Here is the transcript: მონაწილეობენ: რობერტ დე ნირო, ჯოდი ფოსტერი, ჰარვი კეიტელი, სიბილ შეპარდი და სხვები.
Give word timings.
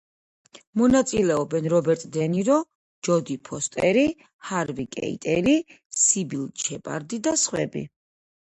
მონაწილეობენ: 0.81 1.67
რობერტ 1.73 2.05
დე 2.15 2.25
ნირო, 2.35 2.55
ჯოდი 3.09 3.37
ფოსტერი, 3.51 4.07
ჰარვი 4.53 4.87
კეიტელი, 4.97 5.55
სიბილ 6.07 6.49
შეპარდი 6.65 7.25
და 7.29 7.37
სხვები. 7.47 7.89